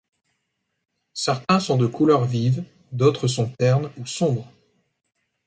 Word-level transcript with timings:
Certains 1.13 1.59
sont 1.59 1.77
de 1.77 1.85
couleurs 1.85 2.25
vives, 2.25 2.63
d'autres 2.91 3.27
sont 3.27 3.49
ternes 3.59 3.91
ou 3.99 4.07
sombres. 4.07 4.51